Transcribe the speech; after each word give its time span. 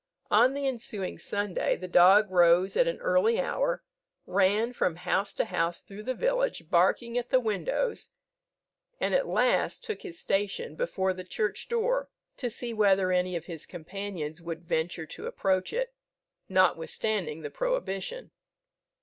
On 0.31 0.55
the 0.55 0.67
ensuing 0.67 1.19
Sunday 1.19 1.75
the 1.75 1.87
dog 1.87 2.31
rose 2.31 2.75
at 2.75 2.87
an 2.87 2.97
early 3.01 3.39
hour, 3.39 3.83
ran 4.25 4.73
from 4.73 4.95
house 4.95 5.31
to 5.35 5.45
house 5.45 5.83
through 5.83 6.01
the 6.01 6.15
village, 6.15 6.71
barking 6.71 7.19
at 7.19 7.29
the 7.29 7.39
windows, 7.39 8.09
and 8.99 9.13
at 9.13 9.27
last 9.27 9.83
took 9.83 10.01
his 10.01 10.19
station 10.19 10.75
before 10.75 11.13
the 11.13 11.23
church 11.23 11.67
door, 11.69 12.09
to 12.37 12.49
see 12.49 12.73
whether 12.73 13.11
any 13.11 13.35
of 13.35 13.45
his 13.45 13.67
companions 13.67 14.41
would 14.41 14.63
venture 14.65 15.05
to 15.05 15.27
approach 15.27 15.71
it, 15.71 15.93
notwithstanding 16.49 17.43
the 17.43 17.51
prohibition. 17.51 18.31